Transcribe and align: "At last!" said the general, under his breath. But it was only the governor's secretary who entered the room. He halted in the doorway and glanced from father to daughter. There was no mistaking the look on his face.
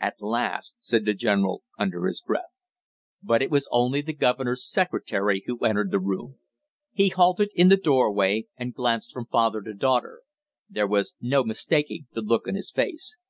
"At 0.00 0.20
last!" 0.20 0.74
said 0.80 1.04
the 1.04 1.14
general, 1.14 1.62
under 1.78 2.06
his 2.06 2.20
breath. 2.20 2.50
But 3.22 3.42
it 3.42 3.50
was 3.52 3.68
only 3.70 4.00
the 4.00 4.12
governor's 4.12 4.68
secretary 4.68 5.44
who 5.46 5.58
entered 5.60 5.92
the 5.92 6.00
room. 6.00 6.40
He 6.90 7.10
halted 7.10 7.52
in 7.54 7.68
the 7.68 7.76
doorway 7.76 8.48
and 8.56 8.74
glanced 8.74 9.12
from 9.12 9.26
father 9.26 9.62
to 9.62 9.74
daughter. 9.74 10.22
There 10.68 10.88
was 10.88 11.14
no 11.20 11.44
mistaking 11.44 12.08
the 12.12 12.22
look 12.22 12.48
on 12.48 12.56
his 12.56 12.72
face. 12.72 13.20